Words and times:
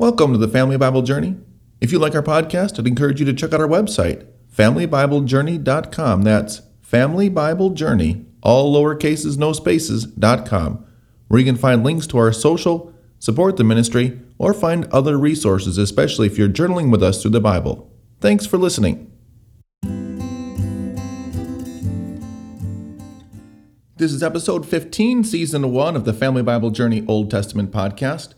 Welcome 0.00 0.32
to 0.32 0.38
the 0.38 0.48
Family 0.48 0.78
Bible 0.78 1.02
Journey. 1.02 1.36
If 1.82 1.92
you 1.92 1.98
like 1.98 2.14
our 2.14 2.22
podcast, 2.22 2.78
I'd 2.78 2.86
encourage 2.86 3.20
you 3.20 3.26
to 3.26 3.34
check 3.34 3.52
out 3.52 3.60
our 3.60 3.68
website, 3.68 4.26
familybiblejourney.com. 4.50 6.22
That's 6.22 6.62
Family 6.80 7.28
Bible 7.28 7.68
Journey, 7.68 8.24
all 8.42 8.72
lower 8.72 8.94
cases, 8.94 9.36
no 9.36 9.52
spaces.com, 9.52 10.86
where 11.28 11.38
you 11.38 11.44
can 11.44 11.58
find 11.58 11.84
links 11.84 12.06
to 12.06 12.16
our 12.16 12.32
social, 12.32 12.94
support 13.18 13.58
the 13.58 13.64
ministry, 13.64 14.18
or 14.38 14.54
find 14.54 14.86
other 14.86 15.18
resources, 15.18 15.76
especially 15.76 16.28
if 16.28 16.38
you're 16.38 16.48
journaling 16.48 16.90
with 16.90 17.02
us 17.02 17.20
through 17.20 17.32
the 17.32 17.38
Bible. 17.38 17.92
Thanks 18.20 18.46
for 18.46 18.56
listening. 18.56 19.12
This 23.98 24.14
is 24.14 24.22
episode 24.22 24.66
15, 24.66 25.24
season 25.24 25.70
1 25.70 25.94
of 25.94 26.06
the 26.06 26.14
Family 26.14 26.42
Bible 26.42 26.70
Journey 26.70 27.04
Old 27.06 27.30
Testament 27.30 27.70
podcast. 27.70 28.32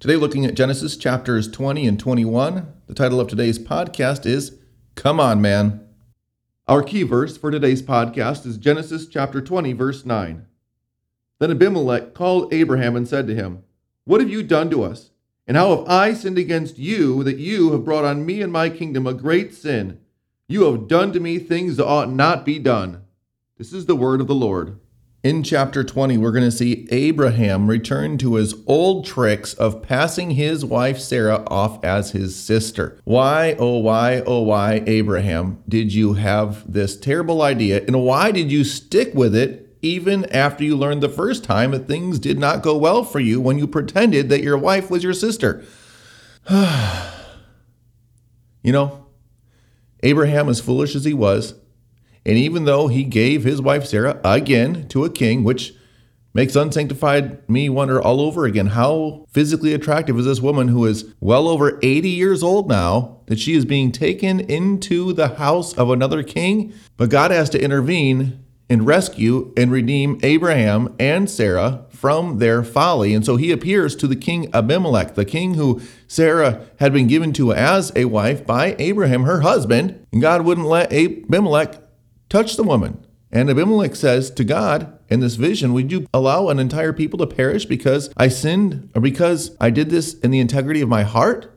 Today, 0.00 0.16
looking 0.16 0.46
at 0.46 0.54
Genesis 0.54 0.96
chapters 0.96 1.46
20 1.46 1.86
and 1.86 2.00
21. 2.00 2.72
The 2.86 2.94
title 2.94 3.20
of 3.20 3.28
today's 3.28 3.58
podcast 3.58 4.24
is 4.24 4.56
Come 4.94 5.20
On, 5.20 5.42
Man. 5.42 5.86
Our 6.66 6.82
key 6.82 7.02
verse 7.02 7.36
for 7.36 7.50
today's 7.50 7.82
podcast 7.82 8.46
is 8.46 8.56
Genesis 8.56 9.06
chapter 9.06 9.42
20, 9.42 9.74
verse 9.74 10.06
9. 10.06 10.46
Then 11.38 11.50
Abimelech 11.50 12.14
called 12.14 12.50
Abraham 12.50 12.96
and 12.96 13.06
said 13.06 13.26
to 13.26 13.34
him, 13.34 13.62
What 14.06 14.22
have 14.22 14.30
you 14.30 14.42
done 14.42 14.70
to 14.70 14.84
us? 14.84 15.10
And 15.46 15.58
how 15.58 15.76
have 15.76 15.86
I 15.86 16.14
sinned 16.14 16.38
against 16.38 16.78
you 16.78 17.22
that 17.24 17.36
you 17.36 17.72
have 17.72 17.84
brought 17.84 18.06
on 18.06 18.24
me 18.24 18.40
and 18.40 18.50
my 18.50 18.70
kingdom 18.70 19.06
a 19.06 19.12
great 19.12 19.52
sin? 19.52 20.00
You 20.48 20.62
have 20.62 20.88
done 20.88 21.12
to 21.12 21.20
me 21.20 21.38
things 21.38 21.76
that 21.76 21.86
ought 21.86 22.10
not 22.10 22.46
be 22.46 22.58
done. 22.58 23.02
This 23.58 23.74
is 23.74 23.84
the 23.84 23.96
word 23.96 24.22
of 24.22 24.28
the 24.28 24.34
Lord. 24.34 24.80
In 25.22 25.42
chapter 25.42 25.84
20, 25.84 26.16
we're 26.16 26.32
going 26.32 26.46
to 26.46 26.50
see 26.50 26.88
Abraham 26.90 27.68
return 27.68 28.16
to 28.18 28.36
his 28.36 28.54
old 28.66 29.04
tricks 29.04 29.52
of 29.52 29.82
passing 29.82 30.30
his 30.30 30.64
wife 30.64 30.98
Sarah 30.98 31.44
off 31.46 31.84
as 31.84 32.12
his 32.12 32.34
sister. 32.34 32.98
Why, 33.04 33.54
oh, 33.58 33.80
why, 33.80 34.22
oh, 34.24 34.40
why, 34.40 34.82
Abraham, 34.86 35.62
did 35.68 35.92
you 35.92 36.14
have 36.14 36.72
this 36.72 36.96
terrible 36.96 37.42
idea? 37.42 37.84
And 37.84 38.02
why 38.02 38.30
did 38.30 38.50
you 38.50 38.64
stick 38.64 39.12
with 39.12 39.36
it 39.36 39.76
even 39.82 40.24
after 40.32 40.64
you 40.64 40.74
learned 40.74 41.02
the 41.02 41.10
first 41.10 41.44
time 41.44 41.72
that 41.72 41.86
things 41.86 42.18
did 42.18 42.38
not 42.38 42.62
go 42.62 42.74
well 42.74 43.04
for 43.04 43.20
you 43.20 43.42
when 43.42 43.58
you 43.58 43.66
pretended 43.66 44.30
that 44.30 44.42
your 44.42 44.56
wife 44.56 44.90
was 44.90 45.04
your 45.04 45.12
sister? 45.12 45.62
you 48.62 48.72
know, 48.72 49.04
Abraham, 50.02 50.48
as 50.48 50.62
foolish 50.62 50.96
as 50.96 51.04
he 51.04 51.12
was, 51.12 51.56
and 52.24 52.36
even 52.36 52.64
though 52.64 52.88
he 52.88 53.04
gave 53.04 53.44
his 53.44 53.62
wife 53.62 53.86
Sarah 53.86 54.20
again 54.24 54.88
to 54.88 55.04
a 55.04 55.10
king, 55.10 55.44
which 55.44 55.74
makes 56.32 56.54
unsanctified 56.54 57.48
me 57.48 57.68
wonder 57.68 58.00
all 58.00 58.20
over 58.20 58.44
again 58.44 58.68
how 58.68 59.26
physically 59.30 59.74
attractive 59.74 60.18
is 60.18 60.26
this 60.26 60.40
woman 60.40 60.68
who 60.68 60.86
is 60.86 61.12
well 61.20 61.48
over 61.48 61.78
80 61.82 62.08
years 62.08 62.42
old 62.42 62.68
now 62.68 63.18
that 63.26 63.38
she 63.38 63.54
is 63.54 63.64
being 63.64 63.90
taken 63.90 64.38
into 64.40 65.12
the 65.12 65.28
house 65.28 65.72
of 65.74 65.90
another 65.90 66.22
king? 66.22 66.72
But 66.96 67.10
God 67.10 67.30
has 67.30 67.50
to 67.50 67.62
intervene 67.62 68.44
and 68.68 68.86
rescue 68.86 69.52
and 69.56 69.72
redeem 69.72 70.20
Abraham 70.22 70.94
and 71.00 71.28
Sarah 71.28 71.84
from 71.88 72.38
their 72.38 72.62
folly. 72.62 73.12
And 73.12 73.26
so 73.26 73.34
he 73.34 73.50
appears 73.50 73.96
to 73.96 74.06
the 74.06 74.14
king 74.14 74.48
Abimelech, 74.54 75.16
the 75.16 75.24
king 75.24 75.54
who 75.54 75.80
Sarah 76.06 76.64
had 76.78 76.92
been 76.92 77.08
given 77.08 77.32
to 77.32 77.52
as 77.52 77.90
a 77.96 78.04
wife 78.04 78.46
by 78.46 78.76
Abraham, 78.78 79.24
her 79.24 79.40
husband. 79.40 80.06
And 80.12 80.22
God 80.22 80.42
wouldn't 80.42 80.68
let 80.68 80.92
Abimelech 80.92 81.82
touch 82.30 82.56
the 82.56 82.64
woman. 82.64 83.04
And 83.32 83.50
Abimelech 83.50 83.94
says 83.94 84.30
to 84.30 84.44
God 84.44 84.98
in 85.08 85.20
this 85.20 85.34
vision, 85.36 85.72
Would 85.72 85.92
you 85.92 86.06
allow 86.12 86.48
an 86.48 86.58
entire 86.58 86.92
people 86.92 87.18
to 87.18 87.26
perish 87.26 87.64
because 87.66 88.10
I 88.16 88.28
sinned 88.28 88.90
or 88.94 89.00
because 89.00 89.56
I 89.60 89.70
did 89.70 89.90
this 89.90 90.14
in 90.14 90.30
the 90.30 90.40
integrity 90.40 90.80
of 90.80 90.88
my 90.88 91.02
heart? 91.02 91.52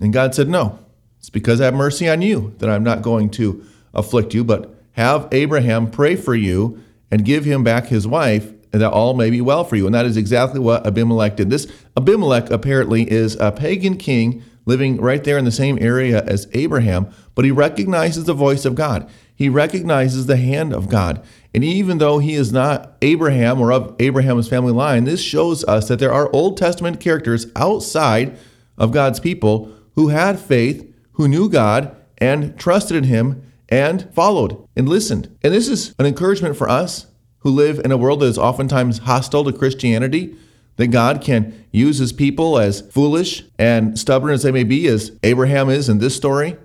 And 0.00 0.12
God 0.12 0.34
said, 0.34 0.48
No, 0.48 0.78
it's 1.18 1.30
because 1.30 1.60
I 1.60 1.66
have 1.66 1.74
mercy 1.74 2.08
on 2.08 2.22
you 2.22 2.54
that 2.58 2.70
I'm 2.70 2.84
not 2.84 3.02
going 3.02 3.28
to 3.30 3.66
afflict 3.92 4.32
you, 4.32 4.44
but 4.44 4.74
have 4.92 5.28
Abraham 5.32 5.90
pray 5.90 6.16
for 6.16 6.34
you 6.34 6.80
and 7.10 7.24
give 7.24 7.44
him 7.44 7.62
back 7.62 7.86
his 7.86 8.06
wife, 8.06 8.52
and 8.72 8.80
that 8.80 8.92
all 8.92 9.14
may 9.14 9.28
be 9.28 9.40
well 9.40 9.64
for 9.64 9.76
you. 9.76 9.86
And 9.86 9.94
that 9.94 10.06
is 10.06 10.16
exactly 10.16 10.58
what 10.58 10.86
Abimelech 10.86 11.36
did. 11.36 11.50
This 11.50 11.70
Abimelech 11.96 12.50
apparently 12.50 13.10
is 13.10 13.36
a 13.36 13.52
pagan 13.52 13.96
king 13.96 14.42
living 14.66 14.96
right 15.00 15.22
there 15.22 15.36
in 15.36 15.44
the 15.44 15.52
same 15.52 15.78
area 15.80 16.24
as 16.24 16.48
Abraham, 16.52 17.08
but 17.34 17.44
he 17.44 17.50
recognizes 17.50 18.24
the 18.24 18.34
voice 18.34 18.64
of 18.64 18.74
God. 18.74 19.08
He 19.34 19.48
recognizes 19.48 20.26
the 20.26 20.36
hand 20.36 20.72
of 20.72 20.88
God. 20.88 21.24
And 21.52 21.64
even 21.64 21.98
though 21.98 22.18
he 22.18 22.34
is 22.34 22.52
not 22.52 22.96
Abraham 23.02 23.60
or 23.60 23.72
of 23.72 23.94
Abraham's 23.98 24.48
family 24.48 24.72
line, 24.72 25.04
this 25.04 25.20
shows 25.20 25.64
us 25.64 25.88
that 25.88 25.98
there 25.98 26.12
are 26.12 26.32
Old 26.32 26.56
Testament 26.56 27.00
characters 27.00 27.46
outside 27.56 28.38
of 28.78 28.92
God's 28.92 29.20
people 29.20 29.72
who 29.94 30.08
had 30.08 30.38
faith, 30.38 30.92
who 31.12 31.28
knew 31.28 31.48
God 31.48 31.94
and 32.18 32.58
trusted 32.58 32.96
in 32.96 33.04
him 33.04 33.42
and 33.68 34.08
followed 34.14 34.68
and 34.76 34.88
listened. 34.88 35.36
And 35.42 35.52
this 35.52 35.68
is 35.68 35.94
an 35.98 36.06
encouragement 36.06 36.56
for 36.56 36.68
us 36.68 37.06
who 37.38 37.50
live 37.50 37.80
in 37.84 37.92
a 37.92 37.96
world 37.96 38.20
that 38.20 38.26
is 38.26 38.38
oftentimes 38.38 38.98
hostile 38.98 39.44
to 39.44 39.52
Christianity 39.52 40.36
that 40.76 40.88
God 40.88 41.20
can 41.20 41.64
use 41.70 41.98
his 41.98 42.12
people 42.12 42.58
as 42.58 42.80
foolish 42.80 43.44
and 43.58 43.98
stubborn 43.98 44.32
as 44.32 44.42
they 44.42 44.50
may 44.50 44.64
be, 44.64 44.86
as 44.88 45.12
Abraham 45.22 45.70
is 45.70 45.88
in 45.88 45.98
this 45.98 46.16
story, 46.16 46.56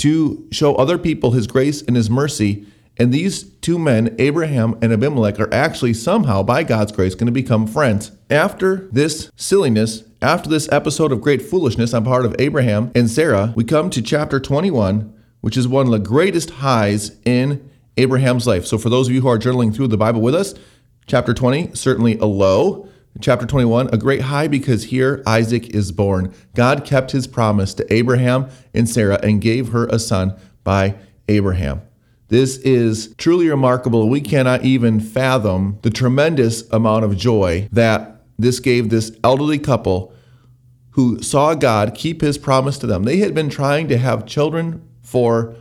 to 0.00 0.48
show 0.50 0.74
other 0.76 0.96
people 0.98 1.32
his 1.32 1.46
grace 1.46 1.82
and 1.82 1.94
his 1.94 2.08
mercy. 2.08 2.66
And 2.96 3.12
these 3.12 3.44
two 3.44 3.78
men, 3.78 4.16
Abraham 4.18 4.78
and 4.80 4.92
Abimelech, 4.92 5.38
are 5.38 5.52
actually 5.52 5.94
somehow, 5.94 6.42
by 6.42 6.64
God's 6.64 6.92
grace, 6.92 7.14
going 7.14 7.26
to 7.26 7.32
become 7.32 7.66
friends. 7.66 8.12
After 8.30 8.88
this 8.92 9.30
silliness, 9.36 10.04
after 10.22 10.48
this 10.48 10.70
episode 10.72 11.12
of 11.12 11.20
great 11.20 11.42
foolishness 11.42 11.92
on 11.92 12.04
part 12.04 12.24
of 12.24 12.34
Abraham 12.38 12.90
and 12.94 13.10
Sarah, 13.10 13.52
we 13.54 13.64
come 13.64 13.90
to 13.90 14.02
chapter 14.02 14.40
21, 14.40 15.14
which 15.42 15.56
is 15.56 15.68
one 15.68 15.86
of 15.86 15.92
the 15.92 15.98
greatest 15.98 16.50
highs 16.50 17.16
in 17.24 17.70
Abraham's 17.96 18.46
life. 18.46 18.66
So, 18.66 18.78
for 18.78 18.88
those 18.88 19.08
of 19.08 19.14
you 19.14 19.20
who 19.20 19.28
are 19.28 19.38
journaling 19.38 19.74
through 19.74 19.88
the 19.88 19.98
Bible 19.98 20.22
with 20.22 20.34
us, 20.34 20.54
chapter 21.06 21.34
20, 21.34 21.74
certainly 21.74 22.16
a 22.18 22.26
low. 22.26 22.88
Chapter 23.18 23.44
21, 23.44 23.88
a 23.92 23.98
great 23.98 24.22
high 24.22 24.46
because 24.46 24.84
here 24.84 25.22
Isaac 25.26 25.70
is 25.70 25.90
born. 25.90 26.32
God 26.54 26.84
kept 26.84 27.10
his 27.10 27.26
promise 27.26 27.74
to 27.74 27.92
Abraham 27.92 28.48
and 28.72 28.88
Sarah 28.88 29.18
and 29.22 29.40
gave 29.40 29.70
her 29.70 29.86
a 29.88 29.98
son 29.98 30.36
by 30.62 30.94
Abraham. 31.28 31.82
This 32.28 32.58
is 32.58 33.12
truly 33.18 33.48
remarkable. 33.48 34.08
We 34.08 34.20
cannot 34.20 34.64
even 34.64 35.00
fathom 35.00 35.80
the 35.82 35.90
tremendous 35.90 36.68
amount 36.70 37.04
of 37.04 37.16
joy 37.16 37.68
that 37.72 38.22
this 38.38 38.60
gave 38.60 38.88
this 38.88 39.10
elderly 39.24 39.58
couple 39.58 40.14
who 40.90 41.20
saw 41.20 41.54
God 41.54 41.94
keep 41.94 42.20
his 42.20 42.38
promise 42.38 42.78
to 42.78 42.86
them. 42.86 43.02
They 43.02 43.18
had 43.18 43.34
been 43.34 43.50
trying 43.50 43.88
to 43.88 43.98
have 43.98 44.26
children 44.26 44.86
for 45.02 45.56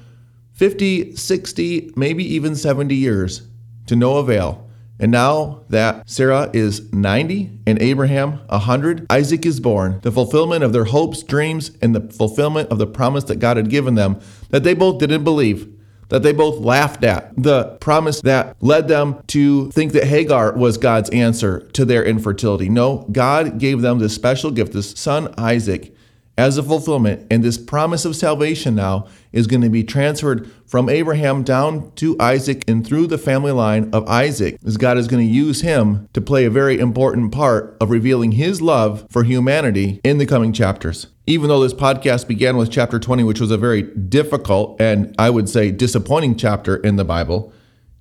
50, 0.53 1.15
60, 1.15 1.93
maybe 1.95 2.23
even 2.23 2.55
70 2.55 2.95
years 2.95 3.41
to 3.87 3.95
no 3.95 4.17
avail. 4.17 4.68
And 4.99 5.11
now 5.11 5.61
that 5.69 6.09
Sarah 6.09 6.49
is 6.53 6.91
90 6.91 7.59
and 7.65 7.81
Abraham 7.81 8.39
100, 8.47 9.05
Isaac 9.09 9.45
is 9.45 9.59
born, 9.59 9.99
the 10.01 10.11
fulfillment 10.11 10.63
of 10.63 10.73
their 10.73 10.85
hopes, 10.85 11.23
dreams, 11.23 11.71
and 11.81 11.95
the 11.95 12.01
fulfillment 12.13 12.69
of 12.69 12.79
the 12.79 12.87
promise 12.87 13.23
that 13.25 13.37
God 13.37 13.57
had 13.57 13.69
given 13.69 13.95
them 13.95 14.19
that 14.49 14.63
they 14.63 14.73
both 14.73 14.99
didn't 14.99 15.23
believe, 15.23 15.73
that 16.09 16.21
they 16.21 16.33
both 16.33 16.59
laughed 16.59 17.05
at. 17.05 17.31
The 17.37 17.77
promise 17.79 18.19
that 18.21 18.57
led 18.59 18.89
them 18.89 19.23
to 19.27 19.71
think 19.71 19.93
that 19.93 20.03
Hagar 20.03 20.53
was 20.53 20.77
God's 20.77 21.09
answer 21.11 21.61
to 21.73 21.85
their 21.85 22.03
infertility. 22.03 22.67
No, 22.67 23.07
God 23.11 23.57
gave 23.57 23.81
them 23.81 23.99
this 23.99 24.15
special 24.15 24.51
gift, 24.51 24.73
this 24.73 24.91
son 24.91 25.33
Isaac 25.37 25.95
as 26.39 26.57
a 26.57 26.63
fulfillment. 26.63 27.27
And 27.29 27.43
this 27.43 27.57
promise 27.57 28.05
of 28.05 28.15
salvation 28.15 28.73
now 28.73 29.07
is 29.33 29.45
going 29.45 29.61
to 29.61 29.69
be 29.69 29.83
transferred 29.83 30.49
from 30.65 30.87
Abraham 30.87 31.43
down 31.43 31.91
to 31.95 32.15
Isaac 32.17 32.63
and 32.65 32.87
through 32.87 33.07
the 33.07 33.17
family 33.17 33.51
line 33.51 33.89
of 33.91 34.07
Isaac, 34.07 34.57
as 34.65 34.77
God 34.77 34.97
is 34.97 35.09
going 35.09 35.27
to 35.27 35.33
use 35.33 35.61
him 35.61 36.07
to 36.13 36.21
play 36.21 36.45
a 36.45 36.49
very 36.49 36.79
important 36.79 37.33
part 37.33 37.75
of 37.81 37.89
revealing 37.89 38.31
his 38.31 38.61
love 38.61 39.05
for 39.09 39.23
humanity 39.23 39.99
in 40.05 40.17
the 40.17 40.25
coming 40.25 40.53
chapters. 40.53 41.07
Even 41.27 41.49
though 41.49 41.59
this 41.59 41.73
podcast 41.73 42.25
began 42.25 42.55
with 42.55 42.71
chapter 42.71 42.99
20, 42.99 43.23
which 43.25 43.41
was 43.41 43.51
a 43.51 43.57
very 43.57 43.81
difficult 43.81 44.79
and 44.79 45.13
I 45.19 45.29
would 45.29 45.49
say 45.49 45.71
disappointing 45.71 46.37
chapter 46.37 46.77
in 46.77 46.95
the 46.95 47.05
Bible, 47.05 47.53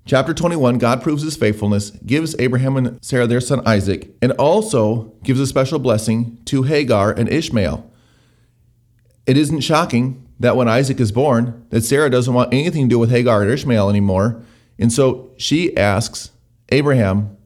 Chapter 0.05 0.33
21, 0.33 0.79
God 0.79 1.03
proves 1.03 1.21
his 1.21 1.35
faithfulness, 1.35 1.91
gives 1.91 2.35
Abraham 2.39 2.77
and 2.77 2.97
Sarah 2.99 3.27
their 3.27 3.39
son 3.39 3.61
Isaac, 3.63 4.09
and 4.23 4.31
also 4.39 5.13
gives 5.23 5.39
a 5.39 5.45
special 5.45 5.77
blessing 5.77 6.39
to 6.45 6.63
Hagar 6.63 7.11
and 7.11 7.29
Ishmael. 7.29 7.87
It 9.29 9.37
isn't 9.37 9.59
shocking 9.59 10.27
that 10.39 10.55
when 10.55 10.67
Isaac 10.67 10.99
is 10.99 11.11
born, 11.11 11.63
that 11.69 11.83
Sarah 11.83 12.09
doesn't 12.09 12.33
want 12.33 12.51
anything 12.51 12.85
to 12.85 12.95
do 12.95 12.97
with 12.97 13.11
Hagar 13.11 13.43
and 13.43 13.51
Ishmael 13.51 13.87
anymore. 13.87 14.41
And 14.79 14.91
so 14.91 15.29
she 15.37 15.77
asks 15.77 16.31
Abraham 16.69 17.37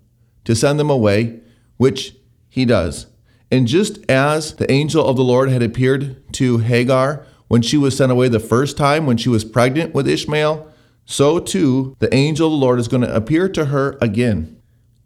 to 0.45 0.55
send 0.55 0.79
them 0.79 0.89
away, 0.89 1.41
which 1.75 2.15
he 2.47 2.63
does. 2.63 3.07
And 3.51 3.67
just 3.67 3.99
as 4.09 4.55
the 4.55 4.71
angel 4.71 5.05
of 5.05 5.17
the 5.17 5.25
Lord 5.25 5.49
had 5.49 5.61
appeared 5.61 6.23
to 6.35 6.59
Hagar 6.59 7.25
when 7.49 7.61
she 7.61 7.75
was 7.75 7.97
sent 7.97 8.13
away 8.13 8.29
the 8.29 8.39
first 8.39 8.77
time, 8.77 9.05
when 9.05 9.17
she 9.17 9.27
was 9.27 9.43
pregnant 9.43 9.93
with 9.93 10.07
Ishmael, 10.07 10.71
so 11.03 11.37
too 11.37 11.97
the 11.99 12.13
angel 12.15 12.47
of 12.47 12.53
the 12.53 12.65
Lord 12.65 12.79
is 12.79 12.87
going 12.87 13.03
to 13.03 13.13
appear 13.13 13.49
to 13.49 13.65
her 13.65 13.97
again. 13.99 14.57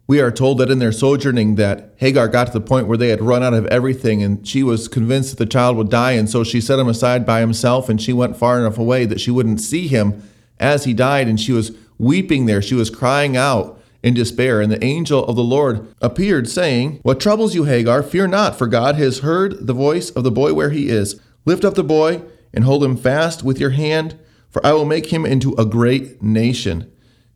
We 0.08 0.22
are 0.22 0.30
told 0.30 0.56
that 0.56 0.70
in 0.70 0.78
their 0.78 0.90
sojourning 0.90 1.56
that 1.56 1.92
Hagar 1.96 2.28
got 2.28 2.46
to 2.46 2.52
the 2.54 2.62
point 2.62 2.86
where 2.86 2.96
they 2.96 3.10
had 3.10 3.20
run 3.20 3.42
out 3.42 3.52
of 3.52 3.66
everything 3.66 4.22
and 4.22 4.48
she 4.48 4.62
was 4.62 4.88
convinced 4.88 5.30
that 5.30 5.44
the 5.44 5.50
child 5.50 5.76
would 5.76 5.90
die. 5.90 6.12
And 6.12 6.30
so 6.30 6.42
she 6.42 6.62
set 6.62 6.78
him 6.78 6.88
aside 6.88 7.26
by 7.26 7.40
himself 7.40 7.90
and 7.90 8.00
she 8.00 8.14
went 8.14 8.34
far 8.34 8.58
enough 8.58 8.78
away 8.78 9.04
that 9.04 9.20
she 9.20 9.30
wouldn't 9.30 9.60
see 9.60 9.86
him. 9.86 10.26
As 10.58 10.84
he 10.84 10.94
died 10.94 11.28
and 11.28 11.38
she 11.38 11.52
was 11.52 11.76
weeping 11.98 12.46
there 12.46 12.62
she 12.62 12.74
was 12.74 12.88
crying 12.88 13.36
out 13.36 13.78
in 14.02 14.14
despair. 14.14 14.62
And 14.62 14.72
the 14.72 14.82
angel 14.82 15.26
of 15.26 15.36
the 15.36 15.42
Lord 15.42 15.94
appeared 16.00 16.48
saying 16.48 17.00
what 17.02 17.20
troubles 17.20 17.54
you 17.54 17.64
Hagar? 17.64 18.02
Fear 18.02 18.28
not 18.28 18.56
for 18.56 18.66
God 18.66 18.94
has 18.94 19.18
heard 19.18 19.66
the 19.66 19.74
voice 19.74 20.08
of 20.08 20.24
the 20.24 20.30
boy 20.30 20.54
where 20.54 20.70
he 20.70 20.88
is. 20.88 21.20
Lift 21.44 21.66
up 21.66 21.74
the 21.74 21.84
boy 21.84 22.22
and 22.54 22.64
hold 22.64 22.82
him 22.82 22.96
fast 22.96 23.42
with 23.42 23.60
your 23.60 23.70
hand 23.70 24.18
for 24.48 24.64
I 24.64 24.72
will 24.72 24.86
make 24.86 25.12
him 25.12 25.26
into 25.26 25.54
a 25.56 25.66
great 25.66 26.22
nation 26.22 26.90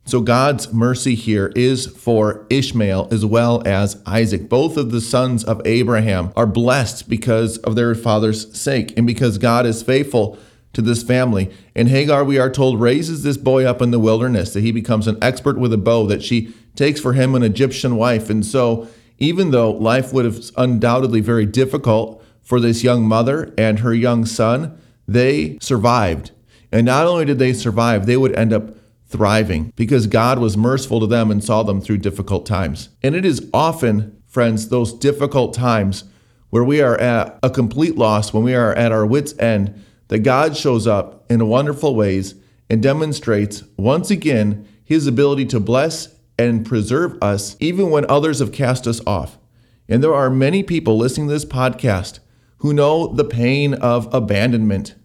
so 0.05 0.19
God's 0.19 0.73
mercy 0.73 1.15
here 1.15 1.51
is 1.55 1.87
for 1.87 2.45
Ishmael 2.49 3.07
as 3.11 3.25
well 3.25 3.65
as 3.65 4.01
Isaac. 4.05 4.49
Both 4.49 4.75
of 4.75 4.91
the 4.91 4.99
sons 4.99 5.43
of 5.43 5.61
Abraham 5.65 6.33
are 6.35 6.45
blessed 6.45 7.07
because 7.07 7.57
of 7.59 7.75
their 7.75 7.95
father's 7.95 8.57
sake 8.57 8.93
and 8.97 9.07
because 9.07 9.37
God 9.37 9.65
is 9.65 9.81
faithful 9.81 10.37
to 10.73 10.81
this 10.81 11.03
family. 11.03 11.51
And 11.73 11.87
Hagar, 11.87 12.23
we 12.23 12.37
are 12.37 12.49
told, 12.49 12.81
raises 12.81 13.23
this 13.23 13.37
boy 13.37 13.63
up 13.63 13.81
in 13.81 13.91
the 13.91 13.99
wilderness, 13.99 14.53
that 14.53 14.61
he 14.61 14.71
becomes 14.71 15.07
an 15.07 15.17
expert 15.21 15.57
with 15.57 15.71
a 15.71 15.77
bow, 15.77 16.05
that 16.07 16.23
she 16.23 16.53
takes 16.75 16.99
for 16.99 17.13
him 17.13 17.33
an 17.35 17.43
Egyptian 17.43 17.95
wife. 17.95 18.29
And 18.29 18.45
so, 18.45 18.87
even 19.19 19.51
though 19.51 19.71
life 19.71 20.11
would 20.11 20.25
have 20.25 20.43
undoubtedly 20.57 21.21
very 21.21 21.45
difficult 21.45 22.23
for 22.41 22.59
this 22.59 22.83
young 22.83 23.03
mother 23.03 23.53
and 23.57 23.79
her 23.79 23.93
young 23.93 24.25
son, 24.25 24.77
they 25.07 25.57
survived. 25.61 26.31
And 26.71 26.85
not 26.85 27.05
only 27.05 27.23
did 27.23 27.39
they 27.39 27.53
survive, 27.53 28.05
they 28.05 28.17
would 28.17 28.35
end 28.35 28.51
up 28.51 28.75
thriving 29.13 29.71
because 29.75 30.07
God 30.07 30.39
was 30.39 30.57
merciful 30.57 30.99
to 30.99 31.07
them 31.07 31.31
and 31.31 31.41
saw 31.41 31.63
them 31.63 31.79
through 31.79 31.99
difficult 31.99 32.45
times. 32.45 32.89
And 33.01 33.15
it 33.15 33.23
is 33.23 33.47
often, 33.53 34.21
friends, 34.25 34.67
those 34.67 34.91
difficult 34.91 35.53
times 35.53 36.03
where 36.49 36.63
we 36.63 36.81
are 36.81 36.99
at 36.99 37.39
a 37.41 37.49
complete 37.49 37.95
loss, 37.95 38.33
when 38.33 38.43
we 38.43 38.55
are 38.55 38.73
at 38.73 38.91
our 38.91 39.05
wits' 39.05 39.37
end, 39.37 39.81
that 40.07 40.19
God 40.19 40.57
shows 40.57 40.87
up 40.87 41.25
in 41.31 41.47
wonderful 41.47 41.95
ways 41.95 42.35
and 42.69 42.81
demonstrates 42.81 43.63
once 43.77 44.09
again 44.09 44.67
his 44.83 45.05
ability 45.07 45.45
to 45.45 45.59
bless 45.59 46.15
and 46.37 46.65
preserve 46.65 47.15
us 47.21 47.55
even 47.59 47.91
when 47.91 48.09
others 48.09 48.39
have 48.39 48.51
cast 48.51 48.87
us 48.87 48.99
off. 49.05 49.37
And 49.87 50.03
there 50.03 50.15
are 50.15 50.29
many 50.29 50.63
people 50.63 50.97
listening 50.97 51.27
to 51.27 51.33
this 51.33 51.45
podcast 51.45 52.19
who 52.57 52.73
know 52.73 53.07
the 53.07 53.25
pain 53.25 53.75
of 53.75 54.11
abandonment, 54.11 54.95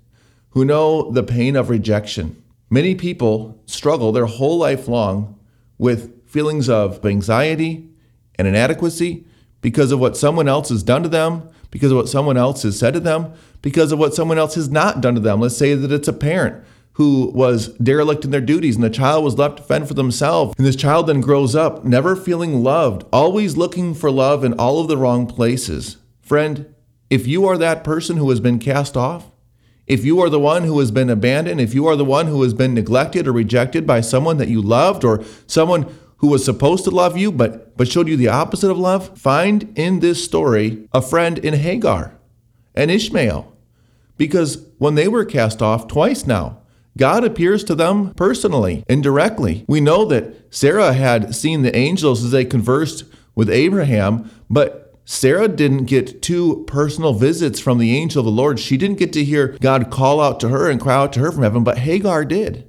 who 0.51 0.65
know 0.65 1.11
the 1.11 1.23
pain 1.23 1.57
of 1.57 1.69
rejection. 1.69 2.43
Many 2.71 2.95
people 2.95 3.63
struggle 3.67 4.13
their 4.13 4.27
whole 4.27 4.59
life 4.59 4.89
long 4.89 5.39
with 5.79 6.29
feelings 6.29 6.69
of 6.69 7.05
anxiety 7.05 7.89
and 8.35 8.47
inadequacy 8.47 9.25
because 9.61 9.91
of 9.91 10.01
what 10.01 10.17
someone 10.17 10.49
else 10.49 10.69
has 10.69 10.83
done 10.83 11.03
to 11.03 11.09
them, 11.09 11.49
because 11.71 11.91
of 11.91 11.97
what 11.97 12.09
someone 12.09 12.37
else 12.37 12.63
has 12.63 12.79
said 12.79 12.95
to 12.95 13.01
them, 13.01 13.33
because 13.63 13.91
of 13.91 13.99
what 13.99 14.15
someone 14.15 14.39
else 14.39 14.55
has 14.55 14.71
not 14.71 15.01
done 15.01 15.15
to 15.15 15.21
them. 15.21 15.41
Let's 15.41 15.57
say 15.57 15.75
that 15.75 15.93
it's 15.93 16.09
a 16.09 16.13
parent 16.13 16.63
who 16.93 17.31
was 17.33 17.69
derelict 17.79 18.25
in 18.25 18.33
their 18.33 18.41
duties 18.41 18.75
and 18.75 18.85
the 18.85 18.91
child 18.91 19.25
was 19.25 19.39
left 19.39 19.59
to 19.59 19.63
fend 19.63 19.87
for 19.87 19.95
themselves. 19.95 20.55
And 20.59 20.67
this 20.67 20.77
child 20.77 21.07
then 21.07 21.21
grows 21.21 21.55
up 21.55 21.85
never 21.85 22.17
feeling 22.17 22.63
loved, 22.63 23.05
always 23.13 23.57
looking 23.57 23.95
for 23.95 24.11
love 24.11 24.45
in 24.45 24.53
all 24.55 24.81
of 24.81 24.89
the 24.89 24.97
wrong 24.97 25.27
places. 25.27 25.97
Friend, 26.21 26.75
if 27.09 27.27
you 27.27 27.47
are 27.47 27.57
that 27.57 27.85
person 27.85 28.17
who 28.17 28.29
has 28.31 28.41
been 28.41 28.59
cast 28.59 28.97
off, 28.97 29.27
if 29.89 30.05
you 30.05 30.21
are 30.21 30.29
the 30.29 30.39
one 30.39 30.65
who 30.65 30.79
has 30.79 30.91
been 30.91 31.11
abandoned, 31.11 31.61
if 31.61 31.75
you 31.75 31.87
are 31.87 31.97
the 31.97 32.05
one 32.05 32.27
who 32.27 32.43
has 32.43 32.55
been 32.55 32.75
neglected 32.75 33.27
or 33.27 33.33
rejected 33.33 33.87
by 33.87 34.01
someone 34.01 34.37
that 34.37 34.49
you 34.49 34.61
loved 34.61 35.03
or 35.03 35.25
someone 35.47 35.93
who 36.19 36.29
was 36.29 36.45
supposed 36.45 36.85
to 36.85 36.91
love 36.91 37.17
you 37.17 37.33
but 37.33 37.77
but 37.77 37.89
showed 37.89 38.09
you 38.09 38.17
the 38.17 38.29
opposite 38.29 38.71
of 38.71 38.79
love, 38.79 39.17
find 39.17 39.73
in 39.77 40.01
this 40.01 40.23
story 40.23 40.89
a 40.93 41.01
friend 41.01 41.39
in 41.39 41.55
Hagar 41.55 42.13
and 42.75 42.91
Ishmael. 42.91 43.57
Because 44.17 44.67
when 44.79 44.97
they 44.97 45.09
were 45.09 45.25
cast 45.25 45.63
off 45.63 45.87
twice 45.87 46.27
now, 46.27 46.59
God 46.97 47.23
appears 47.23 47.63
to 47.65 47.77
them 47.77 48.13
personally, 48.15 48.85
indirectly. 48.89 49.65
We 49.69 49.81
know 49.81 50.05
that 50.07 50.53
Sarah 50.53 50.93
had 50.93 51.35
seen 51.37 51.63
the 51.63 51.75
angels 51.77 52.25
as 52.25 52.33
they 52.33 52.45
conversed 52.45 53.05
with 53.37 53.49
Abraham, 53.49 54.29
but 54.51 54.88
Sarah 55.11 55.49
didn't 55.49 55.87
get 55.87 56.21
two 56.21 56.65
personal 56.67 57.15
visits 57.15 57.59
from 57.59 57.79
the 57.79 57.97
angel 57.97 58.21
of 58.21 58.27
the 58.27 58.31
Lord. 58.31 58.61
She 58.61 58.77
didn't 58.77 58.99
get 58.99 59.11
to 59.15 59.25
hear 59.25 59.57
God 59.59 59.91
call 59.91 60.21
out 60.21 60.39
to 60.41 60.51
her 60.51 60.69
and 60.69 60.79
cry 60.79 60.97
out 60.97 61.15
to 61.15 61.21
her 61.21 61.33
from 61.33 61.45
heaven, 61.45 61.65
but 61.65 61.79
Hagar 61.79 62.27
did. 62.27 62.69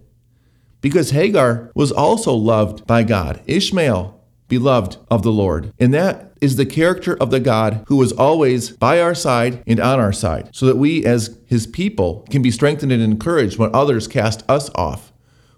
Because 0.80 1.10
Hagar 1.10 1.70
was 1.76 1.92
also 1.92 2.34
loved 2.34 2.88
by 2.88 3.04
God. 3.04 3.42
Ishmael, 3.46 4.24
beloved 4.48 4.96
of 5.12 5.22
the 5.22 5.34
Lord. 5.34 5.74
And 5.80 5.94
that 5.94 6.32
is 6.40 6.56
the 6.56 6.66
character 6.66 7.14
of 7.18 7.30
the 7.30 7.42
God 7.42 7.84
who 7.90 8.02
is 8.02 8.14
always 8.14 8.70
by 8.72 9.02
our 9.02 9.14
side 9.14 9.62
and 9.68 9.82
on 9.82 10.00
our 10.00 10.14
side, 10.14 10.50
so 10.54 10.66
that 10.66 10.78
we 10.78 11.06
as 11.06 11.38
his 11.46 11.68
people 11.68 12.26
can 12.30 12.42
be 12.42 12.52
strengthened 12.52 12.94
and 12.94 13.04
encouraged 13.04 13.60
when 13.60 13.76
others 13.76 14.08
cast 14.08 14.50
us 14.50 14.70
off, 14.76 15.12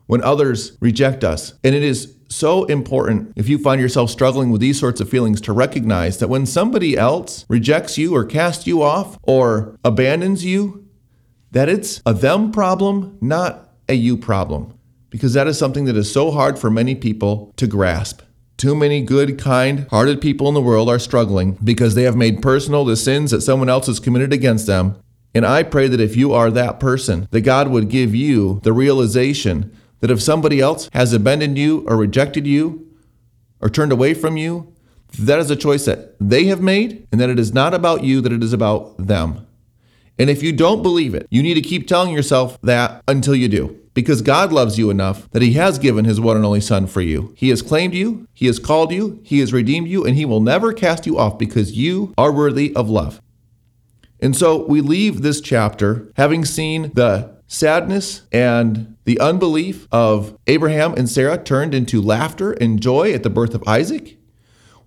when 0.07 0.23
others 0.23 0.77
reject 0.81 1.23
us. 1.23 1.53
And 1.63 1.75
it 1.75 1.83
is 1.83 2.15
so 2.31 2.65
important 2.65 3.33
if 3.35 3.49
you 3.49 3.57
find 3.57 3.81
yourself 3.81 4.09
struggling 4.09 4.49
with 4.49 4.61
these 4.61 4.79
sorts 4.79 5.01
of 5.01 5.09
feelings 5.09 5.41
to 5.41 5.53
recognize 5.53 6.17
that 6.19 6.29
when 6.29 6.45
somebody 6.45 6.97
else 6.97 7.45
rejects 7.49 7.97
you 7.97 8.15
or 8.15 8.25
casts 8.25 8.65
you 8.65 8.81
off 8.81 9.17
or 9.23 9.77
abandons 9.83 10.45
you, 10.45 10.87
that 11.51 11.69
it's 11.69 12.01
a 12.05 12.13
them 12.13 12.51
problem, 12.51 13.17
not 13.21 13.69
a 13.89 13.93
you 13.93 14.17
problem. 14.17 14.73
Because 15.09 15.33
that 15.33 15.47
is 15.47 15.59
something 15.59 15.85
that 15.85 15.97
is 15.97 16.11
so 16.11 16.31
hard 16.31 16.57
for 16.57 16.69
many 16.69 16.95
people 16.95 17.53
to 17.57 17.67
grasp. 17.67 18.21
Too 18.55 18.75
many 18.75 19.01
good, 19.01 19.37
kind 19.37 19.87
hearted 19.89 20.21
people 20.21 20.47
in 20.47 20.53
the 20.53 20.61
world 20.61 20.87
are 20.87 20.99
struggling 20.99 21.57
because 21.63 21.95
they 21.95 22.03
have 22.03 22.15
made 22.15 22.41
personal 22.41 22.85
the 22.85 22.95
sins 22.95 23.31
that 23.31 23.41
someone 23.41 23.69
else 23.69 23.87
has 23.87 23.99
committed 23.99 24.31
against 24.31 24.67
them. 24.67 24.95
And 25.33 25.45
I 25.45 25.63
pray 25.63 25.87
that 25.87 25.99
if 25.99 26.15
you 26.15 26.33
are 26.33 26.51
that 26.51 26.79
person, 26.79 27.27
that 27.31 27.41
God 27.41 27.69
would 27.69 27.89
give 27.89 28.13
you 28.13 28.59
the 28.63 28.73
realization 28.73 29.75
that 30.01 30.11
if 30.11 30.21
somebody 30.21 30.59
else 30.59 30.89
has 30.93 31.13
abandoned 31.13 31.57
you 31.57 31.85
or 31.87 31.95
rejected 31.95 32.45
you 32.45 32.87
or 33.61 33.69
turned 33.69 33.91
away 33.91 34.13
from 34.13 34.35
you, 34.37 34.73
that 35.17 35.39
is 35.39 35.49
a 35.49 35.55
choice 35.55 35.85
that 35.85 36.15
they 36.19 36.45
have 36.45 36.61
made 36.61 37.07
and 37.11 37.21
that 37.21 37.29
it 37.29 37.39
is 37.39 37.53
not 37.53 37.73
about 37.73 38.03
you, 38.03 38.21
that 38.21 38.33
it 38.33 38.43
is 38.43 38.53
about 38.53 38.97
them. 38.97 39.47
And 40.17 40.29
if 40.29 40.43
you 40.43 40.51
don't 40.51 40.83
believe 40.83 41.15
it, 41.15 41.27
you 41.29 41.41
need 41.41 41.55
to 41.55 41.61
keep 41.61 41.87
telling 41.87 42.13
yourself 42.13 42.59
that 42.61 43.03
until 43.07 43.35
you 43.35 43.47
do. 43.47 43.77
Because 43.93 44.21
God 44.21 44.53
loves 44.53 44.77
you 44.77 44.89
enough 44.89 45.29
that 45.31 45.41
He 45.41 45.53
has 45.53 45.79
given 45.79 46.05
His 46.05 46.19
one 46.19 46.37
and 46.37 46.45
only 46.45 46.61
Son 46.61 46.87
for 46.87 47.01
you. 47.01 47.33
He 47.35 47.49
has 47.49 47.61
claimed 47.61 47.93
you, 47.93 48.27
He 48.33 48.45
has 48.45 48.59
called 48.59 48.91
you, 48.91 49.19
He 49.23 49.39
has 49.39 49.51
redeemed 49.51 49.87
you, 49.87 50.05
and 50.05 50.15
He 50.15 50.25
will 50.25 50.39
never 50.39 50.71
cast 50.71 51.05
you 51.05 51.17
off 51.17 51.37
because 51.37 51.73
you 51.73 52.13
are 52.17 52.31
worthy 52.31 52.73
of 52.75 52.89
love. 52.89 53.21
And 54.21 54.35
so 54.35 54.65
we 54.65 54.79
leave 54.79 55.23
this 55.23 55.41
chapter 55.41 56.09
having 56.15 56.45
seen 56.45 56.91
the 56.93 57.40
sadness 57.51 58.21
and 58.31 58.95
the 59.03 59.19
unbelief 59.19 59.85
of 59.91 60.37
Abraham 60.47 60.93
and 60.93 61.09
Sarah 61.09 61.37
turned 61.37 61.75
into 61.75 62.01
laughter 62.01 62.53
and 62.53 62.81
joy 62.81 63.11
at 63.11 63.23
the 63.23 63.29
birth 63.29 63.53
of 63.53 63.67
Isaac, 63.67 64.17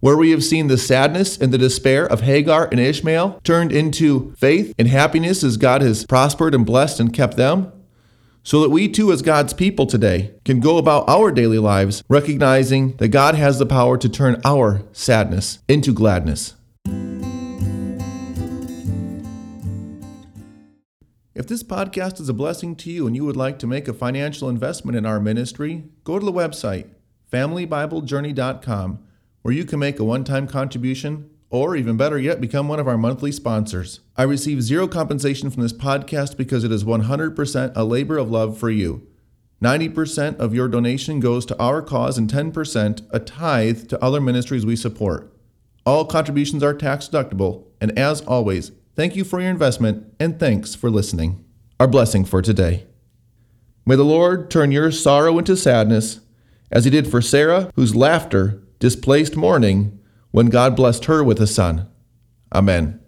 where 0.01 0.17
we 0.17 0.31
have 0.31 0.43
seen 0.43 0.69
the 0.69 0.79
sadness 0.79 1.37
and 1.37 1.53
the 1.53 1.59
despair 1.59 2.07
of 2.07 2.23
Hagar 2.23 2.69
and 2.71 2.81
Ishmael 2.81 3.41
turned 3.45 3.71
into 3.71 4.33
faith 4.39 4.75
and 4.79 4.89
happiness 4.89 5.45
as 5.45 5.59
God 5.59 5.83
has 5.83 6.07
prospered 6.07 6.55
and 6.55 6.65
blessed 6.65 7.01
and 7.01 7.13
kept 7.13 7.37
them, 7.37 7.71
so 8.43 8.63
that 8.63 8.71
we 8.71 8.89
too, 8.89 9.13
as 9.13 9.21
God's 9.21 9.53
people 9.53 9.87
today, 9.87 10.33
can 10.45 10.61
go 10.61 10.79
about 10.79 11.09
our 11.09 11.31
daily 11.31 11.59
lives 11.59 12.03
recognizing 12.09 12.97
that 12.97 13.09
God 13.09 13.35
has 13.35 13.59
the 13.59 13.67
power 13.67 13.99
to 13.99 14.09
turn 14.09 14.41
our 14.43 14.83
sadness 14.93 15.59
into 15.69 15.93
gladness. 15.93 16.55
If 21.35 21.49
this 21.49 21.65
podcast 21.65 22.21
is 22.21 22.29
a 22.29 22.33
blessing 22.33 22.77
to 22.77 22.93
you 22.93 23.09
and 23.09 23.17
you 23.17 23.25
would 23.25 23.37
like 23.37 23.59
to 23.59 23.67
make 23.67 23.89
a 23.89 23.93
financial 23.93 24.49
investment 24.49 24.97
in 24.97 25.05
our 25.05 25.19
ministry, 25.19 25.83
go 26.05 26.17
to 26.17 26.25
the 26.25 26.31
website, 26.31 26.91
familybiblejourney.com, 27.33 29.01
where 29.43 29.55
you 29.55 29.65
can 29.65 29.81
make 29.81 29.99
a 29.99 30.05
one 30.05 30.23
time 30.23 30.47
contribution 30.47 31.29
or, 31.51 31.75
even 31.75 31.97
better 31.97 32.21
yet, 32.21 32.41
become 32.41 32.69
one 32.69 32.79
of 32.79 32.87
our 32.87 32.97
monthly 32.97 33.33
sponsors. 33.33 33.99
I 34.17 34.23
receive 34.23 34.63
zero 34.63 34.87
compensation 34.87 35.51
from 35.51 35.63
this 35.63 35.73
podcast 35.73 36.37
because 36.37 36.63
it 36.63 36.71
is 36.71 36.85
100% 36.85 37.73
a 37.75 37.83
labor 37.83 38.17
of 38.17 38.31
love 38.31 38.57
for 38.57 38.71
you. 38.71 39.05
90% 39.61 40.39
of 40.39 40.55
your 40.55 40.69
donation 40.69 41.19
goes 41.19 41.45
to 41.47 41.59
our 41.59 41.83
cause 41.83 42.17
and 42.17 42.31
10% 42.31 43.09
a 43.11 43.19
tithe 43.19 43.89
to 43.89 44.03
other 44.03 44.21
ministries 44.21 44.65
we 44.65 44.77
support. 44.77 45.33
All 45.85 46.05
contributions 46.05 46.63
are 46.63 46.75
tax 46.75 47.09
deductible, 47.09 47.65
and 47.81 47.97
as 47.99 48.21
always, 48.21 48.71
Thank 48.97 49.17
you 49.17 49.25
for 49.25 49.41
your 49.41 49.51
investment 49.51 50.15
and 50.21 50.39
thanks 50.39 50.75
for 50.75 50.91
listening. 50.91 51.45
Our 51.81 51.89
blessing 51.89 52.25
for 52.25 52.41
today. 52.41 52.87
May 53.85 53.97
the 53.97 54.05
Lord 54.05 54.51
turn 54.51 54.73
your 54.73 54.91
sorrow 54.93 55.39
into 55.39 55.57
sadness, 55.57 56.21
as 56.71 56.85
he 56.85 56.91
did 56.91 57.11
for 57.11 57.21
Sarah, 57.21 57.71
whose 57.75 57.95
laughter 57.95 58.63
displaced 58.79 59.37
mourning 59.37 59.99
when 60.31 60.47
God 60.47 60.77
blessed 60.77 61.05
her 61.07 61.23
with 61.23 61.41
a 61.41 61.47
son. 61.47 61.89
Amen. 62.53 63.01